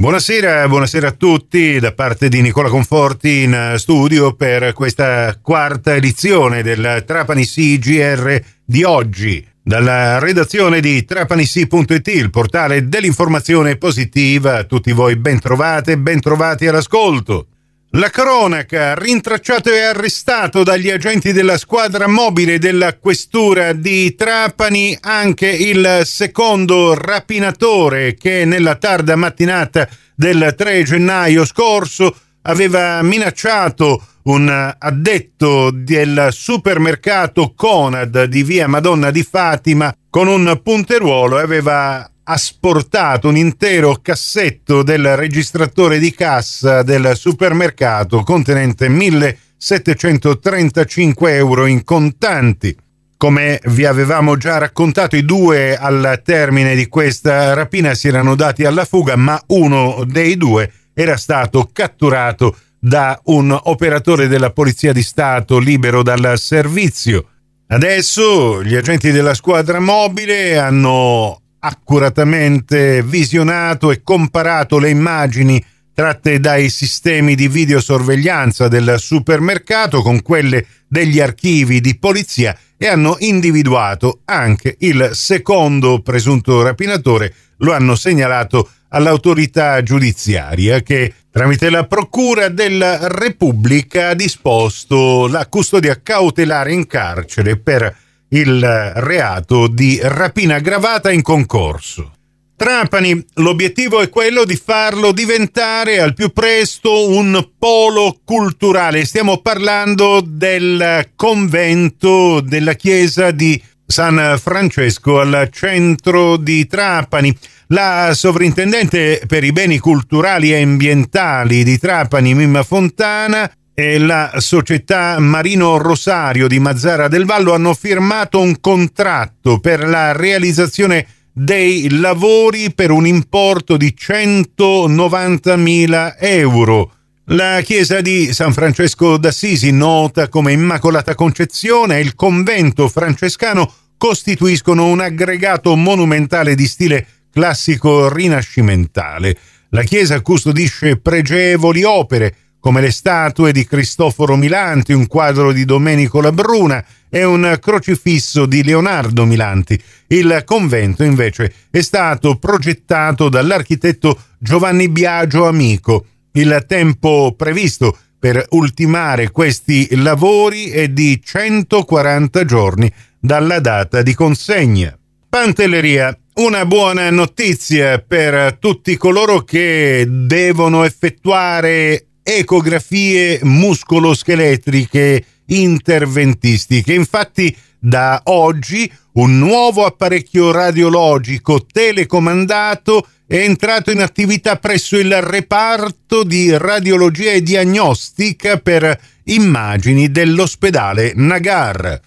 Buonasera, 0.00 0.68
buonasera 0.68 1.08
a 1.08 1.10
tutti 1.10 1.80
da 1.80 1.92
parte 1.92 2.28
di 2.28 2.40
Nicola 2.40 2.68
Conforti 2.68 3.42
in 3.42 3.74
studio 3.78 4.32
per 4.32 4.72
questa 4.72 5.36
quarta 5.42 5.96
edizione 5.96 6.62
del 6.62 7.02
Trapani 7.04 7.44
CGR 7.44 8.40
di 8.64 8.84
oggi. 8.84 9.44
Dalla 9.60 10.20
redazione 10.20 10.78
di 10.78 11.04
trapanissi.it, 11.04 12.06
il 12.06 12.30
portale 12.30 12.88
dell'informazione 12.88 13.76
positiva, 13.76 14.58
a 14.58 14.64
tutti 14.64 14.92
voi 14.92 15.16
ben 15.16 15.40
trovate, 15.40 15.98
ben 15.98 16.20
trovati 16.20 16.68
all'ascolto. 16.68 17.46
La 17.92 18.10
cronaca, 18.10 18.94
rintracciato 18.94 19.72
e 19.72 19.80
arrestato 19.80 20.62
dagli 20.62 20.90
agenti 20.90 21.32
della 21.32 21.56
squadra 21.56 22.06
mobile 22.06 22.58
della 22.58 22.94
questura 22.98 23.72
di 23.72 24.14
Trapani 24.14 24.94
anche 25.00 25.48
il 25.48 26.02
secondo 26.04 26.92
rapinatore 26.92 28.14
che 28.14 28.44
nella 28.44 28.74
tarda 28.74 29.16
mattinata 29.16 29.88
del 30.14 30.52
3 30.54 30.82
gennaio 30.82 31.46
scorso 31.46 32.14
aveva 32.42 33.00
minacciato 33.00 34.04
un 34.24 34.74
addetto 34.78 35.70
del 35.70 36.28
supermercato 36.30 37.54
Conad 37.56 38.24
di 38.24 38.42
via 38.42 38.68
Madonna 38.68 39.10
di 39.10 39.22
Fatima 39.22 39.94
con 40.10 40.28
un 40.28 40.60
punteruolo 40.62 41.38
e 41.38 41.42
aveva 41.42 42.06
asportato 42.30 43.28
un 43.28 43.38
intero 43.38 44.00
cassetto 44.02 44.82
del 44.82 45.16
registratore 45.16 45.98
di 45.98 46.12
cassa 46.12 46.82
del 46.82 47.12
supermercato 47.16 48.22
contenente 48.22 48.90
1735 48.90 51.34
euro 51.34 51.64
in 51.64 51.84
contanti. 51.84 52.76
Come 53.16 53.58
vi 53.64 53.86
avevamo 53.86 54.36
già 54.36 54.58
raccontato, 54.58 55.16
i 55.16 55.24
due 55.24 55.74
al 55.76 56.20
termine 56.22 56.74
di 56.74 56.86
questa 56.86 57.54
rapina 57.54 57.94
si 57.94 58.08
erano 58.08 58.34
dati 58.34 58.64
alla 58.64 58.84
fuga, 58.84 59.16
ma 59.16 59.42
uno 59.46 60.04
dei 60.06 60.36
due 60.36 60.70
era 60.92 61.16
stato 61.16 61.70
catturato 61.72 62.54
da 62.78 63.18
un 63.24 63.58
operatore 63.60 64.28
della 64.28 64.50
Polizia 64.50 64.92
di 64.92 65.02
Stato 65.02 65.58
libero 65.58 66.02
dal 66.02 66.38
servizio. 66.38 67.24
Adesso 67.68 68.62
gli 68.62 68.74
agenti 68.74 69.10
della 69.10 69.32
squadra 69.34 69.80
mobile 69.80 70.58
hanno 70.58 71.40
accuratamente 71.60 73.02
visionato 73.02 73.90
e 73.90 74.02
comparato 74.02 74.78
le 74.78 74.90
immagini 74.90 75.64
tratte 75.92 76.38
dai 76.38 76.68
sistemi 76.68 77.34
di 77.34 77.48
videosorveglianza 77.48 78.68
del 78.68 78.96
supermercato 78.98 80.00
con 80.00 80.22
quelle 80.22 80.64
degli 80.86 81.18
archivi 81.18 81.80
di 81.80 81.98
polizia 81.98 82.56
e 82.76 82.86
hanno 82.86 83.16
individuato 83.18 84.20
anche 84.24 84.76
il 84.78 85.10
secondo 85.14 86.00
presunto 86.00 86.62
rapinatore, 86.62 87.34
lo 87.58 87.72
hanno 87.72 87.96
segnalato 87.96 88.70
all'autorità 88.90 89.82
giudiziaria 89.82 90.80
che 90.82 91.12
tramite 91.30 91.68
la 91.68 91.84
Procura 91.84 92.48
della 92.48 93.08
Repubblica 93.08 94.10
ha 94.10 94.14
disposto 94.14 95.26
la 95.26 95.46
custodia 95.46 96.00
cautelare 96.00 96.72
in 96.72 96.86
carcere 96.86 97.58
per 97.58 97.94
il 98.30 98.92
reato 98.96 99.68
di 99.68 99.98
rapina 100.02 100.56
aggravata 100.56 101.10
in 101.10 101.22
concorso. 101.22 102.12
Trapani, 102.58 103.24
l'obiettivo 103.34 104.00
è 104.00 104.08
quello 104.08 104.44
di 104.44 104.56
farlo 104.56 105.12
diventare 105.12 106.00
al 106.00 106.12
più 106.12 106.30
presto 106.32 107.08
un 107.08 107.50
polo 107.56 108.18
culturale. 108.24 109.04
Stiamo 109.04 109.38
parlando 109.38 110.20
del 110.26 111.10
convento 111.14 112.40
della 112.40 112.74
chiesa 112.74 113.30
di 113.30 113.62
San 113.86 114.36
Francesco 114.42 115.20
al 115.20 115.48
centro 115.52 116.36
di 116.36 116.66
Trapani. 116.66 117.32
La 117.68 118.10
sovrintendente 118.12 119.22
per 119.28 119.44
i 119.44 119.52
beni 119.52 119.78
culturali 119.78 120.52
e 120.52 120.60
ambientali 120.60 121.62
di 121.62 121.78
Trapani, 121.78 122.34
Mimma 122.34 122.64
Fontana, 122.64 123.48
e 123.78 123.98
la 123.98 124.32
società 124.38 125.20
Marino 125.20 125.78
Rosario 125.78 126.48
di 126.48 126.58
Mazzara 126.58 127.06
del 127.06 127.24
Vallo 127.24 127.54
hanno 127.54 127.74
firmato 127.74 128.40
un 128.40 128.58
contratto 128.58 129.60
per 129.60 129.86
la 129.86 130.10
realizzazione 130.10 131.06
dei 131.32 131.88
lavori 131.90 132.74
per 132.74 132.90
un 132.90 133.06
importo 133.06 133.76
di 133.76 133.94
190.000 133.96 136.16
euro. 136.18 136.92
La 137.26 137.60
chiesa 137.62 138.00
di 138.00 138.32
San 138.32 138.52
Francesco 138.52 139.16
d'Assisi, 139.16 139.70
nota 139.70 140.28
come 140.28 140.50
Immacolata 140.50 141.14
Concezione, 141.14 141.98
e 141.98 142.00
il 142.00 142.16
convento 142.16 142.88
francescano 142.88 143.72
costituiscono 143.96 144.86
un 144.86 144.98
aggregato 144.98 145.76
monumentale 145.76 146.56
di 146.56 146.66
stile 146.66 147.06
classico 147.32 148.12
rinascimentale. 148.12 149.38
La 149.68 149.84
chiesa 149.84 150.20
custodisce 150.20 150.96
pregevoli 150.96 151.84
opere 151.84 152.34
come 152.60 152.80
le 152.80 152.90
statue 152.90 153.52
di 153.52 153.64
Cristoforo 153.64 154.36
Milanti, 154.36 154.92
un 154.92 155.06
quadro 155.06 155.52
di 155.52 155.64
Domenico 155.64 156.20
Labruna 156.20 156.84
e 157.08 157.24
un 157.24 157.56
crocifisso 157.60 158.46
di 158.46 158.62
Leonardo 158.62 159.24
Milanti. 159.24 159.80
Il 160.08 160.42
convento 160.44 161.04
invece 161.04 161.52
è 161.70 161.80
stato 161.80 162.36
progettato 162.36 163.28
dall'architetto 163.28 164.18
Giovanni 164.38 164.88
Biagio 164.88 165.46
Amico. 165.46 166.06
Il 166.32 166.64
tempo 166.66 167.34
previsto 167.36 167.96
per 168.18 168.44
ultimare 168.50 169.30
questi 169.30 169.88
lavori 169.96 170.70
è 170.70 170.88
di 170.88 171.20
140 171.24 172.44
giorni 172.44 172.92
dalla 173.18 173.60
data 173.60 174.02
di 174.02 174.14
consegna. 174.14 174.96
Pantelleria 175.28 176.16
una 176.38 176.64
buona 176.66 177.10
notizia 177.10 177.98
per 177.98 178.58
tutti 178.58 178.96
coloro 178.96 179.42
che 179.42 180.06
devono 180.08 180.84
effettuare 180.84 182.07
ecografie 182.28 183.40
muscoloscheletriche 183.42 185.24
interventistiche. 185.46 186.92
Infatti 186.92 187.56
da 187.78 188.20
oggi 188.24 188.90
un 189.12 189.38
nuovo 189.38 189.86
apparecchio 189.86 190.50
radiologico 190.50 191.64
telecomandato 191.64 193.06
è 193.26 193.36
entrato 193.36 193.90
in 193.90 194.02
attività 194.02 194.56
presso 194.56 194.98
il 194.98 195.20
reparto 195.22 196.22
di 196.22 196.54
radiologia 196.56 197.32
e 197.32 197.42
diagnostica 197.42 198.58
per 198.58 199.00
immagini 199.24 200.10
dell'ospedale 200.10 201.12
Nagar. 201.14 202.00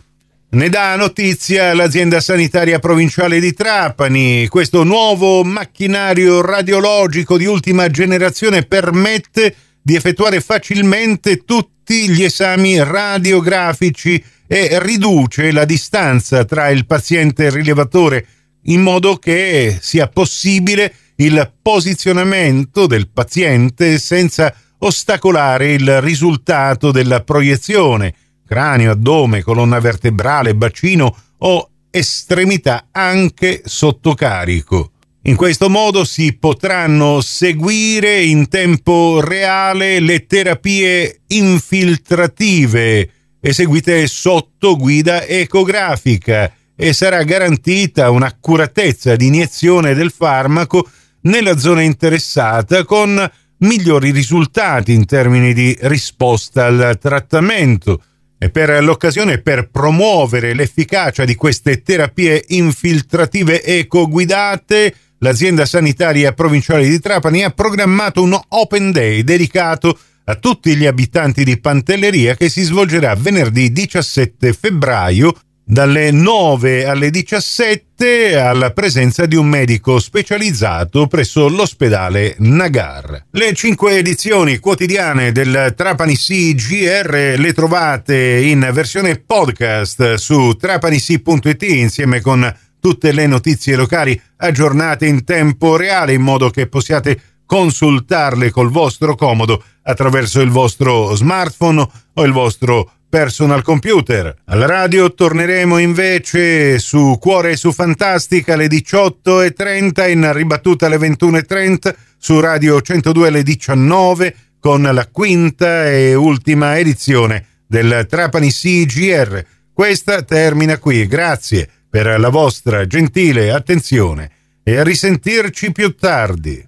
Ne 0.54 0.70
dà 0.70 0.96
notizia 0.98 1.74
l'azienda 1.74 2.20
sanitaria 2.20 2.80
provinciale 2.80 3.40
di 3.40 3.54
Trapani. 3.54 4.48
Questo 4.50 4.84
nuovo 4.84 5.44
macchinario 5.44 6.42
radiologico 6.42 7.38
di 7.38 7.46
ultima 7.46 7.88
generazione 7.90 8.64
permette 8.64 9.56
di 9.82 9.96
effettuare 9.96 10.42
facilmente 10.42 11.44
tutti 11.44 12.10
gli 12.10 12.24
esami 12.24 12.82
radiografici 12.84 14.24
e 14.48 14.80
riduce 14.82 15.52
la 15.52 15.66
distanza 15.66 16.46
tra 16.46 16.70
il 16.70 16.86
paziente 16.86 17.44
e 17.44 17.48
il 17.48 17.54
rilevatore 17.54 18.26
in 18.66 18.82
modo 18.82 19.16
che 19.16 19.78
sia 19.82 20.08
possibile 20.08 20.94
il 21.16 21.54
posizionamento 21.62 22.86
del 22.86 23.10
paziente 23.10 23.98
senza 23.98 24.54
ostacolare 24.80 25.74
il 25.74 26.02
risultato 26.02 26.92
della 26.92 27.22
proiezione, 27.22 28.14
cranio, 28.46 28.92
addome, 28.92 29.42
colonna 29.42 29.80
vertebrale, 29.80 30.56
bacino 30.56 31.16
o 31.40 31.70
estremità 31.90 32.88
anche 32.92 33.62
sotto 33.66 34.14
carico. 34.14 34.92
In 35.26 35.36
questo 35.36 35.70
modo 35.70 36.04
si 36.04 36.34
potranno 36.34 37.22
seguire 37.22 38.24
in 38.24 38.48
tempo 38.48 39.22
reale 39.22 40.00
le 40.00 40.26
terapie 40.26 41.22
infiltrative 41.28 43.10
eseguite 43.40 44.08
sotto 44.08 44.76
guida 44.76 45.24
ecografica 45.26 46.52
e 46.76 46.94
sarà 46.94 47.22
garantita 47.22 48.10
un'accuratezza 48.10 49.16
di 49.16 49.28
iniezione 49.28 49.94
del 49.94 50.12
farmaco 50.12 50.90
nella 51.22 51.56
zona 51.56 51.84
interessata 51.84 52.84
con 52.84 53.32
migliori 53.58 54.10
risultati 54.10 54.92
in 54.92 55.06
termini 55.06 55.54
di 55.54 55.78
risposta 55.82 56.66
al 56.66 56.98
trattamento. 57.00 58.02
E 58.40 58.50
per 58.50 58.84
l'occasione, 58.84 59.38
per 59.38 59.70
promuovere 59.70 60.56
l'efficacia 60.56 61.26
di 61.26 61.36
queste 61.36 61.84
terapie 61.84 62.44
infiltrative 62.48 63.64
ecoguidate, 63.64 64.96
l'azienda 65.24 65.66
sanitaria 65.66 66.34
provinciale 66.34 66.88
di 66.88 67.00
Trapani 67.00 67.44
ha 67.44 67.50
programmato 67.52 68.22
un 68.22 68.40
Open 68.50 68.92
Day 68.92 69.24
dedicato 69.24 69.98
a 70.26 70.36
tutti 70.36 70.76
gli 70.76 70.86
abitanti 70.86 71.44
di 71.44 71.60
Pantelleria 71.60 72.36
che 72.36 72.50
si 72.50 72.62
svolgerà 72.64 73.16
venerdì 73.16 73.72
17 73.72 74.54
febbraio 74.54 75.34
dalle 75.64 76.12
9 76.12 76.86
alle 76.86 77.10
17 77.12 78.36
alla 78.36 78.72
presenza 78.72 79.26
di 79.26 79.36
un 79.36 79.48
medico 79.48 80.00
specializzato 80.00 81.08
presso 81.08 81.48
l'ospedale 81.48 82.36
Nagar. 82.40 83.26
Le 83.32 83.54
cinque 83.54 83.98
edizioni 83.98 84.58
quotidiane 84.58 85.32
del 85.32 85.74
Trapani 85.78 86.16
CGR 86.16 87.36
le 87.38 87.54
trovate 87.54 88.42
in 88.42 88.70
versione 88.74 89.18
podcast 89.18 90.16
su 90.16 90.56
trapanisi.it 90.56 91.62
insieme 91.62 92.22
con 92.22 92.54
tutte 92.82 93.14
le 93.14 93.28
notizie 93.28 93.78
locali 93.78 94.20
aggiornate 94.38 95.06
in 95.06 95.24
tempo 95.24 95.78
reale 95.78 96.14
in 96.14 96.22
modo 96.22 96.50
che 96.50 96.68
possiate 96.68 97.22
consultarle 97.46 98.50
col 98.50 98.72
vostro 98.72 99.16
comodo 99.16 99.64
attraverso 99.84 100.42
il 100.42 100.50
vostro 100.50 101.14
smartphone 101.16 101.88
o 102.14 102.24
il 102.24 102.32
vostro 102.32 102.92
personal 103.08 103.62
computer. 103.62 104.34
Alla 104.46 104.66
radio 104.66 105.14
torneremo 105.14 105.78
invece 105.78 106.80
su 106.80 107.18
Cuore 107.20 107.52
e 107.52 107.58
su 107.58 107.74
Fantastica 107.74 108.54
alle 108.54 108.68
18.30 108.68 110.10
in 110.10 110.32
ribattuta 110.34 110.86
alle 110.86 110.98
21.30 110.98 111.94
su 112.18 112.40
Radio 112.40 112.82
102 112.82 113.28
alle 113.28 113.44
19 113.44 114.36
con 114.60 114.82
la 114.82 115.08
quinta 115.08 115.90
e 115.90 116.16
ultima 116.16 116.78
edizione 116.78 117.46
del 117.68 118.06
Trapani 118.10 118.50
CGR. 118.50 119.44
Questa 119.74 120.22
termina 120.22 120.78
qui. 120.78 121.06
Grazie 121.06 121.70
per 121.92 122.18
la 122.22 122.30
vostra 122.30 122.88
gentile 122.88 123.52
attenzione 123.52 124.32
e 124.64 124.78
a 124.78 124.84
risentirci 124.84 125.74
più 125.74 125.94
tardi. 125.94 126.66